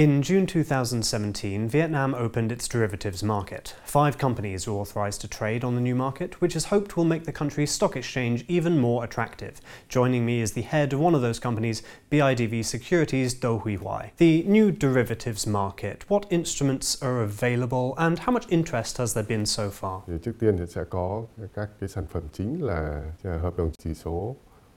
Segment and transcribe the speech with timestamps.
[0.00, 3.74] In June 2017, Vietnam opened its derivatives market.
[3.84, 7.24] Five companies were authorized to trade on the new market, which is hoped will make
[7.24, 9.60] the country's stock exchange even more attractive.
[9.90, 14.12] Joining me is the head of one of those companies, BIDV Securities, Do Hui Huai.
[14.16, 19.44] The new derivatives market, what instruments are available and how much interest has there been
[19.44, 20.04] so far?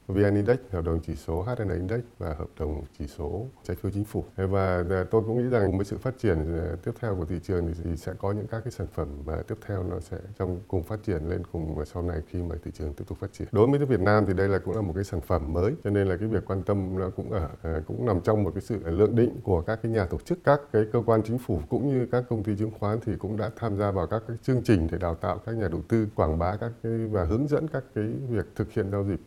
[0.07, 3.91] VN Index, hợp đồng chỉ số HN Index và hợp đồng chỉ số trái phiếu
[3.91, 4.25] chính phủ.
[4.35, 7.39] Và à, tôi cũng nghĩ rằng với sự phát triển à, tiếp theo của thị
[7.43, 10.59] trường thì sẽ có những các cái sản phẩm mà tiếp theo nó sẽ trong
[10.67, 13.33] cùng phát triển lên cùng và sau này khi mà thị trường tiếp tục phát
[13.33, 13.47] triển.
[13.51, 15.89] Đối với Việt Nam thì đây là cũng là một cái sản phẩm mới cho
[15.89, 18.61] nên là cái việc quan tâm nó cũng ở à, cũng nằm trong một cái
[18.61, 21.59] sự lượng định của các cái nhà tổ chức, các cái cơ quan chính phủ
[21.69, 24.37] cũng như các công ty chứng khoán thì cũng đã tham gia vào các cái
[24.43, 27.47] chương trình để đào tạo các nhà đầu tư, quảng bá các cái và hướng
[27.47, 29.19] dẫn các cái việc thực hiện giao dịch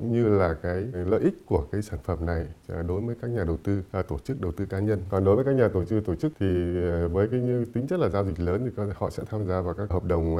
[0.00, 3.30] cũng như là cái lợi ích của cái sản phẩm này à, đối với các
[3.30, 5.68] nhà đầu tư à, tổ chức đầu tư cá nhân còn đối với các nhà
[5.68, 6.46] tổ chức tổ chức thì
[6.82, 9.60] à, với cái như tính chất là giao dịch lớn thì họ sẽ tham gia
[9.60, 10.36] vào các hợp đồng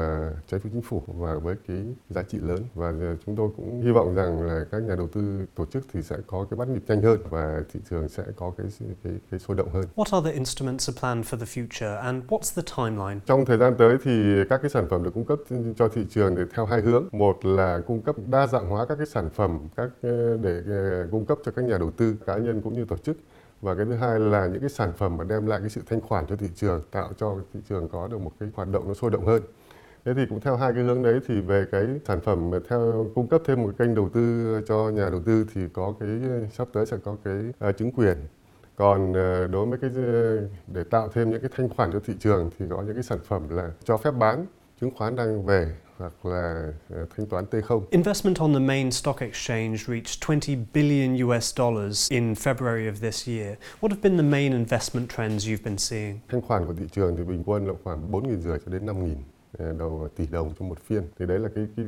[0.46, 1.76] trái phiếu chính phủ và với cái
[2.10, 2.92] giá trị lớn và
[3.26, 6.16] chúng tôi cũng hy vọng rằng là các nhà đầu tư tổ chức thì sẽ
[6.26, 8.66] có cái bắt nhịp nhanh hơn và thị trường sẽ có cái
[9.04, 9.84] cái cái sôi động hơn.
[9.94, 13.20] What other instruments are planned for the future and what's the timeline?
[13.26, 15.38] Trong thời gian tới thì các cái sản phẩm được cung cấp
[15.76, 17.04] cho thị trường để theo hai hướng.
[17.12, 20.62] Một là cung cấp đa dạng hóa các cái sản phẩm phẩm các ờ, để
[20.66, 23.16] ờ, cung cấp cho các nhà đầu tư cá nhân cũng như tổ chức.
[23.60, 26.00] Và cái thứ hai là những cái sản phẩm mà đem lại cái sự thanh
[26.00, 28.94] khoản cho thị trường, tạo cho thị trường có được một cái hoạt động nó
[28.94, 29.42] sôi động hơn.
[30.04, 33.06] Thế thì cũng theo hai cái hướng đấy thì về cái sản phẩm mà theo
[33.14, 36.46] cung cấp thêm một kênh đầu tư cho nhà đầu tư thì có cái ờ,
[36.52, 38.16] sắp tới sẽ có cái chứng quyền.
[38.76, 39.12] Còn
[39.52, 39.90] đối với cái
[40.66, 43.18] để tạo thêm những cái thanh khoản cho thị trường thì có những cái sản
[43.24, 44.46] phẩm là cho phép bán
[44.80, 47.82] chứng khoán đang về hoặc là ờ, thanh toán T0.
[47.90, 53.28] Investment on the main stock exchange reached 20 billion US dollars in February of this
[53.28, 53.56] year.
[53.80, 56.18] What have been the main investment trends you've been seeing?
[56.28, 59.14] Thanh khoản của thị trường thì bình quân là khoảng 4.000 rưỡi cho đến 5.000
[59.58, 61.02] ờ, đầu tỷ đồng trong một phiên.
[61.18, 61.86] Thì đấy là cái cái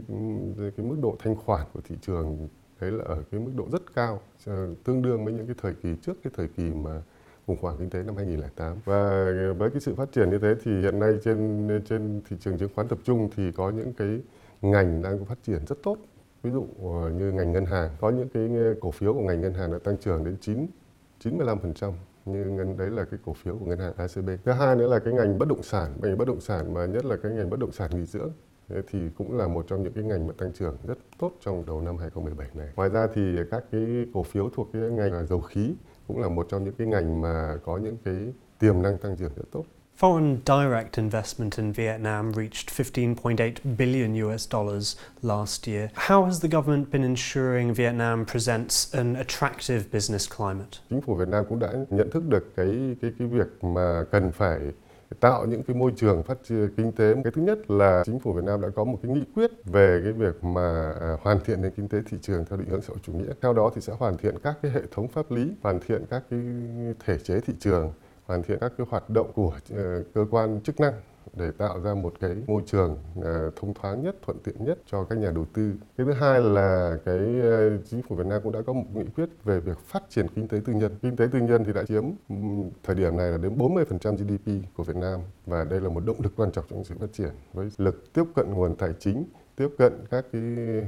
[0.77, 2.49] cái mức độ thanh khoản của thị trường
[2.81, 5.75] đấy là ở cái mức độ rất cao, ờ, tương đương với những cái thời
[5.83, 7.03] kỳ trước cái thời kỳ mà
[7.49, 9.25] khủng hoảng kinh tế năm 2008 và
[9.59, 12.69] với cái sự phát triển như thế thì hiện nay trên trên thị trường chứng
[12.75, 14.21] khoán tập trung thì có những cái
[14.63, 15.97] ngành đang phát triển rất tốt.
[16.43, 17.91] Ví dụ ờ, như ngành ngân hàng.
[18.01, 18.51] Có những cái
[18.81, 20.67] cổ phiếu của ngành ngân hàng đã tăng trưởng đến 9
[21.23, 21.93] 95%
[22.25, 24.31] như ngân đấy là cái cổ phiếu của ngân hàng ACB.
[24.45, 27.05] Thứ hai nữa là cái ngành bất động sản, ngành bất động sản mà nhất
[27.05, 28.31] là cái ngành bất động sản nghỉ dưỡng
[28.89, 31.81] thì cũng là một trong những cái ngành mà tăng trưởng rất tốt trong đầu
[31.81, 32.69] năm 2017 này.
[32.77, 35.75] Ngoài ra thì các cái cổ phiếu thuộc cái ngành dầu khí
[36.09, 38.15] cũng là một trong những cái ngành mà có những cái
[38.59, 39.65] tiềm năng tăng trưởng rất tốt.
[40.01, 45.89] Foreign direct investment in Vietnam reached 15.8 billion US dollars last year.
[45.95, 50.79] How has the government been ensuring Vietnam presents an attractive business climate?
[50.91, 54.33] Chính phủ Việt Nam cũng đã nhận thức được cái cái cái việc mà cần
[54.33, 54.59] phải
[55.21, 57.15] tạo những cái môi trường phát triển kinh tế.
[57.25, 60.01] Cái thứ nhất là chính phủ Việt Nam đã có một cái nghị quyết về
[60.05, 62.89] cái việc mà à, hoàn thiện nền kinh tế thị trường theo định hướng xã
[62.89, 63.33] hội chủ nghĩa.
[63.43, 66.23] Theo đó thì sẽ hoàn thiện các cái hệ thống pháp lý, hoàn thiện các
[66.31, 66.41] cái
[67.05, 67.93] thể chế thị trường,
[68.27, 70.93] hoàn thiện các cái hoạt động của ờ, cơ quan chức năng
[71.35, 75.05] để tạo ra một cái môi trường ờ, thông thoáng nhất, thuận tiện nhất cho
[75.05, 75.73] các nhà đầu tư.
[75.97, 79.05] Cái thứ hai là cái ờ, chính phủ Việt Nam cũng đã có một nghị
[79.17, 80.93] quyết về việc phát triển kinh tế tư nhân.
[81.03, 82.05] Kinh tế tư nhân thì đã chiếm
[82.83, 86.21] thời điểm này là đến 40% GDP của Việt Nam và đây là một động
[86.23, 89.25] lực quan trọng trong sự phát triển với lực tiếp cận nguồn tài chính
[89.59, 90.43] tiếp cận các cái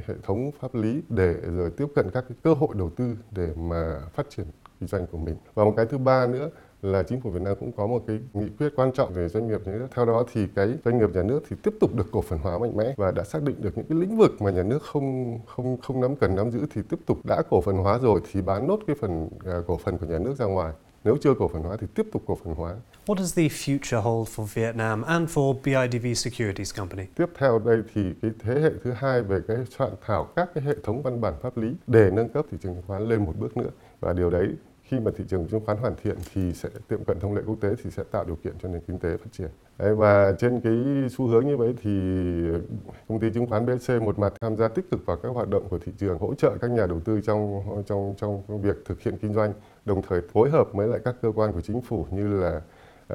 [0.06, 3.48] hệ thống pháp lý để rồi tiếp cận các cái cơ hội đầu tư để
[3.56, 4.46] mà phát triển
[4.80, 5.36] kinh doanh của mình.
[5.54, 6.50] Và một cái thứ ba nữa
[6.82, 9.48] là chính phủ Việt Nam cũng có một cái nghị quyết quan trọng về doanh
[9.48, 9.86] nghiệp nhà nước.
[9.94, 12.58] Theo đó thì cái doanh nghiệp nhà nước thì tiếp tục được cổ phần hóa
[12.58, 15.38] mạnh mẽ và đã xác định được những cái lĩnh vực mà nhà nước không
[15.46, 18.42] không không nắm cần nắm giữ thì tiếp tục đã cổ phần hóa rồi thì
[18.42, 20.72] bán nốt cái phần uh, cổ phần của nhà nước ra ngoài.
[21.04, 22.74] Nếu chưa cổ phần hóa thì tiếp tục cổ phần hóa.
[23.06, 27.04] What does the future hold for Vietnam and for BIDV Securities Company?
[27.16, 30.64] Tiếp theo đây thì cái thế hệ thứ hai về cái soạn thảo các cái
[30.64, 33.32] hệ thống văn bản pháp lý để nâng cấp thị trường chứng khoán lên một
[33.38, 33.70] bước nữa
[34.00, 34.48] và điều đấy
[34.90, 37.56] khi mà thị trường chứng khoán hoàn thiện thì sẽ tiệm cận thông lệ quốc
[37.60, 39.48] tế thì sẽ tạo điều kiện cho nền kinh tế phát triển.
[39.78, 40.72] Đấy, và trên cái
[41.10, 41.90] xu hướng như vậy thì
[43.08, 45.68] công ty chứng khoán BSC một mặt tham gia tích cực vào các hoạt động
[45.68, 49.14] của thị trường, hỗ trợ các nhà đầu tư trong trong trong việc thực hiện
[49.22, 49.52] kinh doanh,
[49.84, 52.60] đồng thời phối hợp với lại các cơ quan của chính phủ như là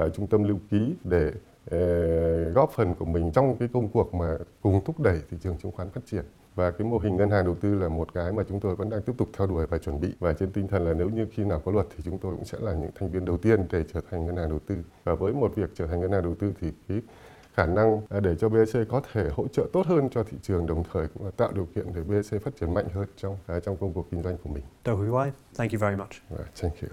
[0.06, 4.14] uh, trung tâm lưu ký để uh, góp phần của mình trong cái công cuộc
[4.14, 6.24] mà cùng thúc đẩy thị trường chứng khoán phát triển
[6.56, 8.90] và cái mô hình ngân hàng đầu tư là một cái mà chúng tôi vẫn
[8.90, 11.28] đang tiếp tục theo đuổi và chuẩn bị và trên tinh thần là nếu như
[11.32, 13.66] khi nào có luật thì chúng tôi cũng sẽ là những thành viên đầu tiên
[13.72, 16.24] để trở thành ngân hàng đầu tư và với một việc trở thành ngân hàng
[16.24, 17.02] đầu tư thì cái
[17.54, 20.66] khả năng à, để cho BSC có thể hỗ trợ tốt hơn cho thị trường
[20.66, 23.64] đồng thời cũng là tạo điều kiện để BSC phát triển mạnh hơn trong uh,
[23.64, 24.64] trong công cuộc kinh doanh của mình.
[24.86, 26.12] Hui Wai, thank you very much.
[26.30, 26.90] Right, thank you.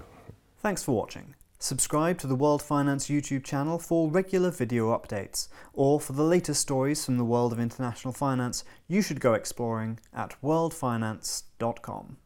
[0.63, 1.42] Thanks for watching.
[1.63, 6.59] Subscribe to the World Finance YouTube channel for regular video updates, or for the latest
[6.59, 12.17] stories from the world of international finance, you should go exploring at worldfinance.com.